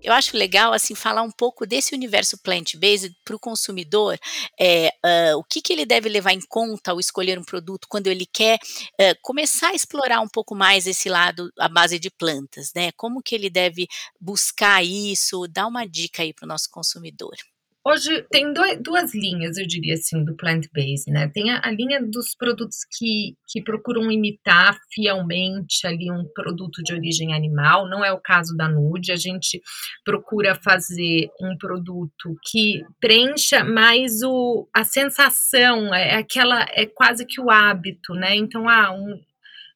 Eu 0.03 0.13
acho 0.13 0.37
legal, 0.37 0.73
assim, 0.73 0.95
falar 0.95 1.23
um 1.23 1.31
pouco 1.31 1.67
desse 1.67 1.95
universo 1.95 2.39
plant-based 2.39 3.15
para 3.25 3.37
o 3.37 3.39
consumidor, 3.39 4.19
é, 4.59 4.89
uh, 5.05 5.39
o 5.39 5.45
que, 5.45 5.61
que 5.61 5.73
ele 5.73 5.85
deve 5.85 6.09
levar 6.09 6.33
em 6.33 6.41
conta 6.41 6.91
ao 6.93 7.01
escolher 7.01 7.39
um 7.39 7.45
produto 7.45 7.87
quando 7.89 8.07
ele 8.07 8.27
quer 8.27 8.57
uh, 8.57 9.15
começar 9.23 9.69
a 9.69 9.75
explorar 9.75 10.21
um 10.21 10.29
pouco 10.29 10.55
mais 10.55 10.87
esse 10.87 11.09
lado 11.09 11.53
à 11.59 11.69
base 11.69 11.99
de 11.99 12.11
plantas, 12.11 12.73
né? 12.75 12.93
Como 12.93 13.23
que 13.23 13.35
ele 13.35 13.51
deve 13.51 13.87
buscar 14.19 14.83
isso? 14.85 15.47
Dá 15.49 15.67
uma 15.67 15.87
dica 15.87 16.23
aí 16.23 16.33
para 16.33 16.47
o 16.47 16.49
nosso 16.49 16.71
consumidor. 16.71 17.35
Hoje 17.83 18.27
tem 18.31 18.53
dois, 18.53 18.79
duas 18.79 19.15
linhas, 19.15 19.57
eu 19.57 19.67
diria 19.67 19.95
assim, 19.95 20.23
do 20.23 20.37
plant-based, 20.37 21.11
né? 21.11 21.31
Tem 21.33 21.51
a, 21.51 21.63
a, 21.65 21.71
linha 21.71 21.99
dos 22.03 22.35
produtos 22.35 22.77
que, 22.99 23.35
que 23.49 23.63
procuram 23.63 24.11
imitar 24.11 24.79
fielmente 24.93 25.87
ali 25.87 26.11
um 26.11 26.27
produto 26.35 26.83
de 26.83 26.93
origem 26.93 27.33
animal, 27.33 27.89
não 27.89 28.05
é 28.05 28.13
o 28.13 28.21
caso 28.21 28.55
da 28.55 28.69
Nude, 28.69 29.13
a 29.13 29.17
gente 29.17 29.63
procura 30.05 30.55
fazer 30.55 31.31
um 31.41 31.57
produto 31.57 32.37
que 32.51 32.85
preencha 33.01 33.65
mais 33.65 34.23
o, 34.23 34.69
a 34.77 34.85
sensação, 34.85 35.95
é 35.95 36.17
aquela, 36.17 36.67
é 36.75 36.85
quase 36.85 37.25
que 37.25 37.41
o 37.41 37.51
hábito, 37.51 38.13
né? 38.13 38.37
Então, 38.37 38.69
ah, 38.69 38.93
um, 38.93 39.19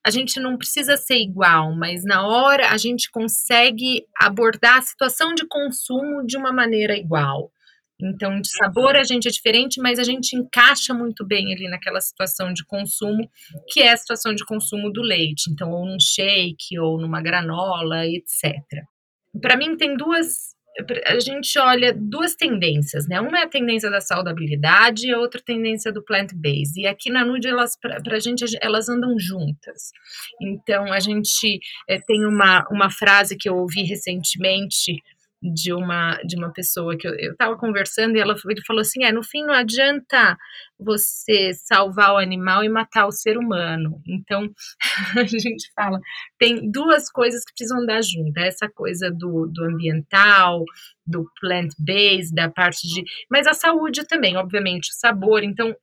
a 0.07 0.11
gente 0.11 0.39
não 0.39 0.59
precisa 0.59 0.99
ser 0.99 1.17
igual, 1.17 1.75
mas 1.75 2.05
na 2.05 2.27
hora 2.27 2.69
a 2.69 2.77
gente 2.77 3.11
consegue 3.11 4.05
abordar 4.21 4.77
a 4.77 4.83
situação 4.83 5.35
de 5.35 5.47
consumo 5.47 6.23
de 6.27 6.37
uma 6.37 6.53
maneira 6.53 6.95
igual. 6.95 7.51
Então, 8.01 8.41
de 8.41 8.49
sabor 8.51 8.97
a 8.97 9.05
gente 9.05 9.29
é 9.29 9.31
diferente, 9.31 9.81
mas 9.81 9.99
a 9.99 10.03
gente 10.03 10.37
encaixa 10.37 10.93
muito 10.93 11.25
bem 11.25 11.53
ali 11.53 11.69
naquela 11.69 12.01
situação 12.01 12.53
de 12.53 12.65
consumo, 12.65 13.29
que 13.69 13.81
é 13.81 13.93
a 13.93 13.97
situação 13.97 14.35
de 14.35 14.45
consumo 14.45 14.93
do 14.93 15.01
leite. 15.01 15.51
Então, 15.51 15.71
ou 15.71 15.87
num 15.87 16.01
shake, 16.01 16.79
ou 16.79 17.01
numa 17.01 17.23
granola, 17.23 18.07
etc. 18.07 18.55
Para 19.41 19.57
mim, 19.57 19.77
tem 19.77 19.97
duas. 19.97 20.55
A 21.07 21.21
gente 21.21 21.57
olha 21.57 21.95
duas 21.97 22.35
tendências, 22.35 23.07
né? 23.07 23.21
Uma 23.21 23.39
é 23.39 23.43
a 23.45 23.49
tendência 23.49 23.89
da 23.89 24.01
saudabilidade 24.01 25.07
e 25.07 25.13
a 25.13 25.19
outra 25.19 25.41
tendência 25.41 25.93
do 25.93 26.03
plant-based. 26.03 26.81
E 26.81 26.89
aqui 26.89 27.11
na 27.11 27.25
Nude, 27.25 27.47
elas, 27.47 27.79
para 27.79 28.17
a 28.17 28.19
gente, 28.19 28.45
elas 28.61 28.89
andam 28.89 29.17
juntas. 29.17 29.93
Então, 30.43 30.93
a 30.93 30.99
gente 30.99 31.61
é, 31.89 32.01
tem 32.01 32.27
uma, 32.27 32.67
uma 32.73 32.91
frase 32.91 33.37
que 33.37 33.49
eu 33.49 33.55
ouvi 33.57 33.85
recentemente 33.85 35.01
de 35.53 35.75
uma 35.75 36.17
de 36.25 36.37
uma 36.37 36.51
pessoa 36.51 36.97
que 36.97 37.07
eu 37.07 37.15
estava 37.15 37.57
conversando 37.57 38.17
e 38.17 38.21
ela 38.21 38.35
ele 38.49 38.63
falou 38.67 38.81
assim: 38.81 39.05
é, 39.05 39.13
no 39.13 39.23
fim 39.23 39.45
não 39.45 39.53
adianta 39.53 40.37
você 40.79 41.53
salvar 41.53 42.15
o 42.15 42.19
animal 42.19 42.65
e 42.65 42.69
matar 42.69 43.07
o 43.07 43.13
ser 43.13 43.37
humano. 43.37 44.01
Então 44.07 44.49
a 45.17 45.25
gente 45.25 45.71
fala, 45.75 46.01
tem 46.39 46.71
duas 46.71 47.11
coisas 47.11 47.45
que 47.45 47.53
precisam 47.53 47.83
andar 47.83 48.03
junto, 48.03 48.39
essa 48.39 48.69
coisa 48.69 49.11
do, 49.11 49.47
do 49.53 49.65
ambiental, 49.65 50.65
do 51.07 51.31
plant-based, 51.41 52.35
da 52.35 52.51
parte 52.51 52.89
de. 52.89 53.05
Mas 53.31 53.47
a 53.47 53.53
saúde 53.53 54.07
também, 54.07 54.37
obviamente, 54.37 54.91
o 54.91 54.95
sabor. 54.95 55.43
Então, 55.43 55.75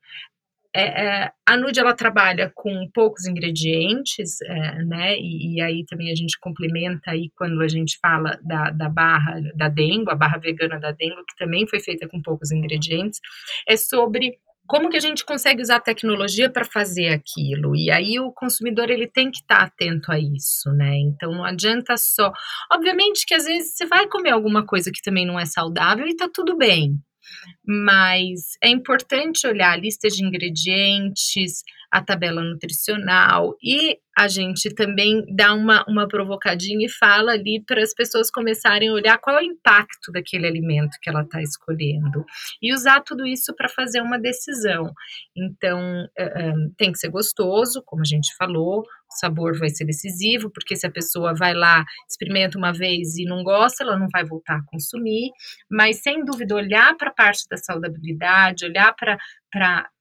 é, 0.73 0.83
é, 0.83 1.31
a 1.45 1.57
Nude 1.57 1.79
ela 1.79 1.93
trabalha 1.93 2.51
com 2.55 2.89
poucos 2.93 3.25
ingredientes, 3.25 4.41
é, 4.41 4.83
né? 4.85 5.17
E, 5.17 5.55
e, 5.55 5.61
aí 5.61 5.85
também 5.85 6.11
a 6.11 6.15
gente 6.15 6.39
complementa 6.39 7.11
aí 7.11 7.29
quando 7.35 7.61
a 7.61 7.67
gente 7.67 7.97
fala 8.01 8.39
da, 8.41 8.69
da 8.69 8.87
barra 8.87 9.41
da 9.55 9.67
Dengo, 9.67 10.11
a 10.11 10.15
barra 10.15 10.37
vegana 10.37 10.79
da 10.79 10.91
Dengo, 10.91 11.25
que 11.27 11.35
também 11.37 11.67
foi 11.67 11.79
feita 11.81 12.07
com 12.07 12.21
poucos 12.21 12.51
ingredientes, 12.51 13.19
é 13.67 13.75
sobre 13.75 14.37
como 14.65 14.89
que 14.89 14.95
a 14.95 15.01
gente 15.01 15.25
consegue 15.25 15.61
usar 15.61 15.75
a 15.75 15.81
tecnologia 15.81 16.49
para 16.49 16.63
fazer 16.63 17.09
aquilo. 17.09 17.75
E 17.75 17.91
aí 17.91 18.17
o 18.21 18.31
consumidor 18.31 18.89
ele 18.89 19.05
tem 19.05 19.29
que 19.29 19.39
estar 19.39 19.57
tá 19.57 19.63
atento 19.63 20.09
a 20.09 20.17
isso, 20.17 20.71
né? 20.71 20.95
Então 20.95 21.33
não 21.33 21.43
adianta 21.43 21.97
só. 21.97 22.31
Obviamente 22.71 23.25
que 23.25 23.33
às 23.33 23.43
vezes 23.43 23.75
você 23.75 23.85
vai 23.85 24.07
comer 24.07 24.29
alguma 24.29 24.65
coisa 24.65 24.89
que 24.89 25.01
também 25.01 25.25
não 25.25 25.37
é 25.37 25.45
saudável 25.45 26.07
e 26.07 26.15
tá 26.15 26.29
tudo 26.33 26.55
bem, 26.55 26.97
mas 27.65 28.57
é 28.63 28.69
importante 28.69 29.47
olhar 29.47 29.73
a 29.73 29.77
lista 29.77 30.07
de 30.09 30.23
ingredientes, 30.23 31.63
a 31.91 32.01
tabela 32.01 32.41
nutricional 32.41 33.55
e 33.61 33.97
a 34.17 34.27
gente 34.27 34.73
também 34.73 35.23
dá 35.35 35.53
uma, 35.53 35.85
uma 35.87 36.07
provocadinha 36.07 36.85
e 36.85 36.89
fala 36.89 37.31
ali 37.31 37.63
para 37.65 37.81
as 37.81 37.93
pessoas 37.93 38.29
começarem 38.29 38.89
a 38.89 38.93
olhar 38.93 39.17
qual 39.17 39.37
é 39.37 39.41
o 39.41 39.45
impacto 39.45 40.11
daquele 40.11 40.47
alimento 40.47 40.97
que 41.01 41.09
ela 41.09 41.21
está 41.21 41.41
escolhendo 41.41 42.25
e 42.61 42.73
usar 42.73 43.01
tudo 43.01 43.25
isso 43.25 43.53
para 43.55 43.69
fazer 43.69 44.01
uma 44.01 44.19
decisão. 44.19 44.91
Então, 45.35 46.05
uh, 46.05 46.73
tem 46.77 46.91
que 46.91 46.99
ser 46.99 47.09
gostoso, 47.09 47.81
como 47.85 48.01
a 48.01 48.05
gente 48.05 48.35
falou, 48.37 48.81
o 49.11 49.19
sabor 49.19 49.57
vai 49.57 49.69
ser 49.69 49.85
decisivo, 49.85 50.49
porque 50.49 50.75
se 50.75 50.87
a 50.87 50.91
pessoa 50.91 51.33
vai 51.33 51.53
lá, 51.53 51.83
experimenta 52.09 52.57
uma 52.57 52.71
vez 52.71 53.17
e 53.17 53.25
não 53.25 53.43
gosta, 53.43 53.83
ela 53.83 53.97
não 53.97 54.07
vai 54.11 54.23
voltar 54.23 54.57
a 54.57 54.65
consumir, 54.65 55.31
mas 55.69 56.01
sem 56.01 56.23
dúvida 56.23 56.55
olhar 56.55 56.95
para 56.95 57.09
a 57.09 57.13
parte 57.13 57.45
da 57.49 57.57
saudabilidade, 57.57 58.65
olhar 58.65 58.93
para 58.93 59.17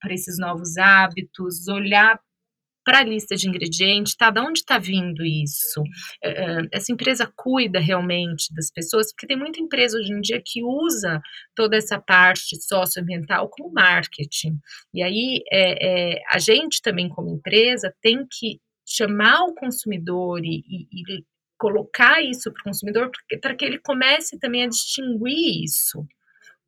esses 0.09 0.39
novos 0.39 0.77
hábitos, 0.77 1.69
olhar 1.69 2.19
para 2.85 3.01
a 3.01 3.05
lista 3.05 3.37
de 3.37 3.49
ingredientes, 3.49 4.17
tá? 4.17 4.31
De 4.31 4.41
onde 4.41 4.61
está 4.61 4.79
vindo 4.79 5.25
isso? 5.25 5.81
Uh, 6.25 6.67
essa 6.73 6.93
empresa 6.93 7.31
cuida 7.37 7.79
realmente 7.79 8.53
das 8.55 8.71
pessoas, 8.71 9.13
porque 9.13 9.27
tem 9.27 9.37
muita 9.37 9.61
empresa 9.61 9.99
hoje 9.99 10.13
em 10.13 10.21
dia 10.21 10.43
que 10.45 10.63
usa 10.63 11.21
toda 11.55 11.77
essa 11.77 12.01
parte 12.01 12.61
socioambiental 12.61 13.49
como 13.51 13.73
marketing. 13.73 14.59
E 14.95 15.03
aí 15.03 15.43
é, 15.53 16.15
é, 16.15 16.23
a 16.31 16.39
gente 16.39 16.81
também, 16.83 17.09
como 17.09 17.35
empresa, 17.35 17.95
tem 18.01 18.27
que 18.29 18.59
chamar 18.87 19.45
o 19.45 19.55
consumidor 19.55 20.41
e, 20.45 20.65
e, 20.69 21.19
e 21.19 21.25
colocar 21.59 22.23
isso 22.23 22.51
para 22.53 22.61
o 22.61 22.65
consumidor 22.65 23.11
para 23.41 23.55
que 23.55 23.65
ele 23.65 23.79
comece 23.79 24.39
também 24.39 24.65
a 24.65 24.69
distinguir 24.69 25.63
isso 25.63 26.05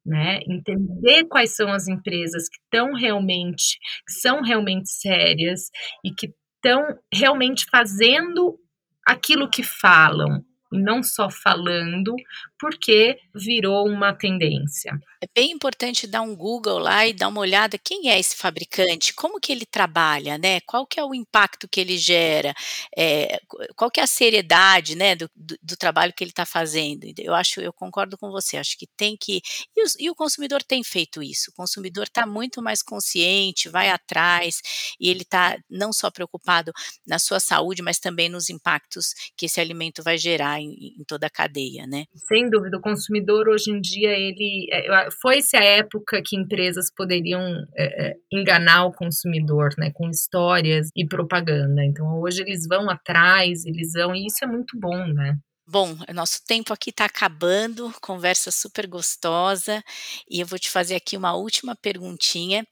né? 0.05 0.41
Entender 0.47 1.25
quais 1.25 1.55
são 1.55 1.73
as 1.73 1.89
empresas 1.89 2.49
que 2.49 2.59
estão 2.59 2.93
realmente, 2.95 3.79
que 4.07 4.15
são 4.15 4.43
realmente 4.43 4.91
sérias 4.91 5.71
e 6.05 6.11
que 6.13 6.33
estão 6.57 6.99
realmente 7.13 7.67
fazendo 7.71 8.59
aquilo 9.07 9.51
que 9.51 9.63
falam, 9.63 10.45
e 10.73 10.79
não 10.79 11.03
só 11.03 11.29
falando, 11.31 12.15
porque 12.63 13.19
virou 13.35 13.89
uma 13.89 14.15
tendência. 14.15 14.93
É 15.21 15.27
bem 15.35 15.51
importante 15.51 16.07
dar 16.07 16.23
um 16.23 16.37
Google 16.37 16.79
lá 16.79 17.05
e 17.05 17.13
dar 17.13 17.27
uma 17.27 17.41
olhada 17.41 17.77
quem 17.77 18.09
é 18.09 18.21
esse 18.21 18.37
fabricante, 18.37 19.13
como 19.15 19.41
que 19.41 19.51
ele 19.51 19.67
trabalha, 19.67 20.39
né? 20.39 20.61
Qual 20.61 20.87
que 20.87 21.01
é 21.01 21.05
o 21.05 21.13
impacto 21.13 21.67
que 21.69 21.81
ele 21.81 21.99
gera, 21.99 22.55
é, 22.97 23.41
qual 23.75 23.91
que 23.91 23.99
é 23.99 24.05
a 24.05 24.07
seriedade, 24.07 24.95
né, 24.95 25.17
do, 25.17 25.29
do, 25.35 25.59
do 25.61 25.77
trabalho 25.77 26.13
que 26.17 26.23
ele 26.23 26.31
está 26.31 26.47
fazendo. 26.47 27.05
Eu 27.19 27.35
acho, 27.35 27.61
eu 27.61 27.73
concordo 27.73 28.17
com 28.17 28.31
você. 28.31 28.57
Acho 28.57 28.79
que 28.79 28.87
tem 28.97 29.17
que 29.21 29.43
e, 29.77 29.83
os, 29.83 29.97
e 29.99 30.09
o 30.09 30.15
consumidor 30.15 30.63
tem 30.63 30.85
feito 30.85 31.21
isso. 31.21 31.51
O 31.51 31.55
consumidor 31.55 32.05
está 32.05 32.25
muito 32.25 32.63
mais 32.63 32.81
consciente, 32.81 33.69
vai 33.69 33.91
atrás 33.91 34.61
e 35.01 35.09
ele 35.09 35.23
está 35.23 35.59
não 35.69 35.93
só 35.93 36.13
preocupado 36.13 36.71
na 37.05 37.19
sua 37.19 37.41
saúde, 37.41 37.83
mas 37.83 37.99
também 37.99 38.29
nos 38.29 38.49
impactos 38.49 39.15
que 39.37 39.47
esse 39.47 39.61
alimento 39.61 40.01
vai 40.01 40.17
gerar 40.17 40.61
em, 40.61 40.95
em 41.01 41.05
toda 41.09 41.27
a 41.27 41.31
cadeia, 41.31 41.89
né? 41.89 42.05
Sem 42.29 42.52
dúvida, 42.53 42.77
o 42.77 42.81
consumidor 42.81 43.49
hoje 43.49 43.71
em 43.71 43.81
dia 43.81 44.11
ele 44.11 44.67
é, 44.71 45.09
foi-se 45.21 45.57
a 45.57 45.65
época 45.65 46.23
que 46.25 46.37
empresas 46.37 46.93
poderiam 46.95 47.43
é, 47.75 48.11
é, 48.11 48.17
enganar 48.31 48.85
o 48.85 48.93
consumidor, 48.93 49.71
né, 49.79 49.91
com 49.95 50.11
histórias 50.11 50.89
e 50.95 51.07
propaganda. 51.07 51.83
Então 51.85 52.21
hoje 52.21 52.43
eles 52.43 52.67
vão 52.69 52.91
atrás, 52.91 53.65
eles 53.65 53.93
vão 53.95 54.15
e 54.15 54.27
isso 54.27 54.45
é 54.45 54.47
muito 54.47 54.79
bom, 54.79 55.07
né? 55.09 55.37
Bom, 55.67 55.97
nosso 56.13 56.45
tempo 56.45 56.73
aqui 56.73 56.91
está 56.91 57.07
acabando, 57.07 57.93
conversa 58.03 58.51
super 58.51 58.87
gostosa, 58.87 59.83
e 60.29 60.41
eu 60.41 60.47
vou 60.47 60.59
te 60.59 60.69
fazer 60.69 60.97
aqui 60.97 61.17
uma 61.17 61.35
última 61.35 61.75
perguntinha, 61.75 62.67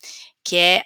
que 0.44 0.56
é 0.56 0.82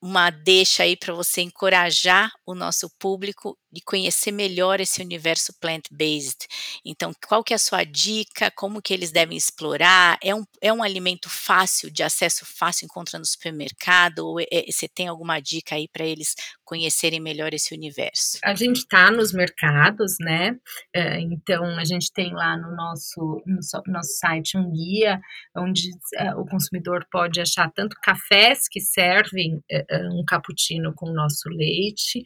uma 0.00 0.30
deixa 0.30 0.84
aí 0.84 0.96
para 0.96 1.14
você 1.14 1.40
encorajar 1.40 2.30
o 2.46 2.54
nosso 2.54 2.88
público 2.98 3.58
de 3.76 3.82
conhecer 3.82 4.32
melhor 4.32 4.80
esse 4.80 5.02
universo 5.02 5.52
plant-based. 5.60 6.48
Então, 6.84 7.12
qual 7.28 7.44
que 7.44 7.52
é 7.52 7.56
a 7.56 7.58
sua 7.58 7.84
dica? 7.84 8.50
Como 8.50 8.80
que 8.80 8.94
eles 8.94 9.12
devem 9.12 9.36
explorar? 9.36 10.18
É 10.22 10.34
um, 10.34 10.44
é 10.62 10.72
um 10.72 10.82
alimento 10.82 11.28
fácil, 11.28 11.90
de 11.90 12.02
acesso 12.02 12.46
fácil, 12.46 12.86
encontra 12.86 13.18
no 13.18 13.26
supermercado? 13.26 14.20
Ou 14.20 14.40
é, 14.40 14.64
você 14.66 14.88
tem 14.88 15.08
alguma 15.08 15.40
dica 15.40 15.74
aí 15.74 15.86
para 15.88 16.06
eles 16.06 16.34
conhecerem 16.64 17.20
melhor 17.20 17.52
esse 17.52 17.74
universo? 17.74 18.38
A 18.42 18.54
gente 18.54 18.78
está 18.78 19.10
nos 19.10 19.32
mercados, 19.32 20.16
né? 20.18 20.56
É, 20.94 21.20
então, 21.20 21.78
a 21.78 21.84
gente 21.84 22.10
tem 22.12 22.32
lá 22.32 22.56
no 22.56 22.74
nosso, 22.74 23.42
no 23.46 23.60
nosso 23.92 24.16
site 24.18 24.56
um 24.56 24.72
guia 24.72 25.20
onde 25.54 25.90
é, 26.14 26.34
o 26.34 26.46
consumidor 26.46 27.06
pode 27.10 27.40
achar 27.42 27.70
tanto 27.72 27.96
cafés 28.02 28.68
que 28.70 28.80
servem 28.80 29.62
é, 29.70 29.84
é, 29.90 30.08
um 30.08 30.24
cappuccino 30.24 30.94
com 30.94 31.12
nosso 31.12 31.48
leite, 31.50 32.24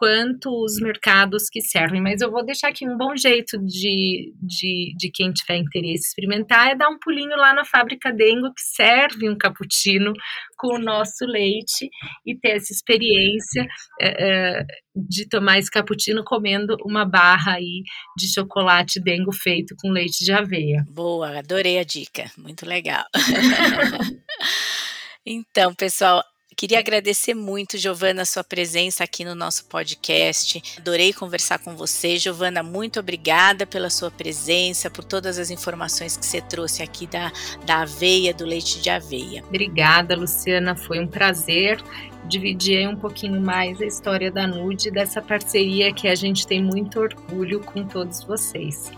quanto 0.00 0.48
os 0.64 0.80
mercados 0.80 1.50
que 1.50 1.60
servem. 1.60 2.00
Mas 2.00 2.22
eu 2.22 2.30
vou 2.30 2.42
deixar 2.42 2.68
aqui 2.68 2.88
um 2.88 2.96
bom 2.96 3.14
jeito 3.14 3.58
de, 3.58 4.32
de, 4.40 4.94
de 4.96 5.10
quem 5.12 5.30
tiver 5.30 5.58
interesse 5.58 6.08
experimentar 6.08 6.68
é 6.70 6.74
dar 6.74 6.88
um 6.88 6.98
pulinho 6.98 7.36
lá 7.36 7.52
na 7.52 7.66
fábrica 7.66 8.10
Dengo, 8.10 8.50
que 8.54 8.62
serve 8.62 9.28
um 9.28 9.36
cappuccino 9.36 10.14
com 10.56 10.76
o 10.76 10.78
nosso 10.78 11.26
leite 11.26 11.90
e 12.24 12.34
ter 12.34 12.56
essa 12.56 12.72
experiência 12.72 13.66
é, 14.00 14.64
de 14.96 15.28
tomar 15.28 15.58
esse 15.58 15.70
cappuccino 15.70 16.24
comendo 16.24 16.78
uma 16.82 17.04
barra 17.04 17.56
aí 17.56 17.82
de 18.16 18.32
chocolate 18.32 18.98
Dengo 18.98 19.32
feito 19.32 19.74
com 19.78 19.90
leite 19.90 20.24
de 20.24 20.32
aveia. 20.32 20.82
Boa, 20.88 21.38
adorei 21.40 21.78
a 21.78 21.84
dica, 21.84 22.24
muito 22.38 22.64
legal. 22.64 23.04
Então, 25.26 25.74
pessoal, 25.74 26.24
Queria 26.60 26.78
agradecer 26.78 27.32
muito, 27.32 27.78
Giovana, 27.78 28.20
a 28.20 28.26
sua 28.26 28.44
presença 28.44 29.02
aqui 29.02 29.24
no 29.24 29.34
nosso 29.34 29.64
podcast. 29.64 30.62
Adorei 30.76 31.10
conversar 31.10 31.58
com 31.58 31.74
você. 31.74 32.18
Giovana, 32.18 32.62
muito 32.62 33.00
obrigada 33.00 33.66
pela 33.66 33.88
sua 33.88 34.10
presença, 34.10 34.90
por 34.90 35.02
todas 35.02 35.38
as 35.38 35.48
informações 35.48 36.18
que 36.18 36.26
você 36.26 36.38
trouxe 36.38 36.82
aqui 36.82 37.06
da, 37.06 37.32
da 37.64 37.80
aveia, 37.80 38.34
do 38.34 38.44
leite 38.44 38.78
de 38.78 38.90
aveia. 38.90 39.42
Obrigada, 39.48 40.14
Luciana. 40.14 40.76
Foi 40.76 41.00
um 41.00 41.06
prazer 41.06 41.82
dividir 42.28 42.86
um 42.86 42.96
pouquinho 42.96 43.40
mais 43.40 43.80
a 43.80 43.86
história 43.86 44.30
da 44.30 44.46
Nude, 44.46 44.90
dessa 44.90 45.22
parceria 45.22 45.94
que 45.94 46.08
a 46.08 46.14
gente 46.14 46.46
tem 46.46 46.62
muito 46.62 47.00
orgulho 47.00 47.60
com 47.60 47.86
todos 47.86 48.22
vocês. 48.22 48.92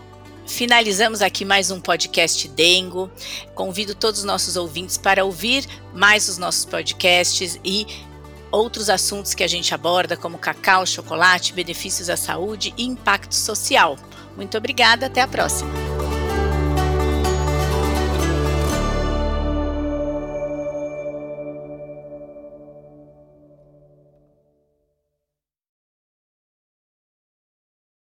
Finalizamos 0.45 1.21
aqui 1.21 1.45
mais 1.45 1.71
um 1.71 1.79
podcast 1.79 2.47
Dengo. 2.49 3.09
Convido 3.55 3.95
todos 3.95 4.19
os 4.19 4.25
nossos 4.25 4.55
ouvintes 4.55 4.97
para 4.97 5.23
ouvir 5.23 5.65
mais 5.93 6.27
os 6.27 6.37
nossos 6.37 6.65
podcasts 6.65 7.59
e 7.63 7.87
outros 8.51 8.89
assuntos 8.89 9.33
que 9.33 9.43
a 9.43 9.47
gente 9.47 9.73
aborda, 9.73 10.15
como 10.15 10.37
cacau, 10.37 10.85
chocolate, 10.85 11.53
benefícios 11.53 12.09
à 12.09 12.17
saúde 12.17 12.73
e 12.77 12.83
impacto 12.85 13.33
social. 13.33 13.97
Muito 14.35 14.57
obrigada, 14.57 15.07
até 15.07 15.21
a 15.21 15.27
próxima. 15.27 15.82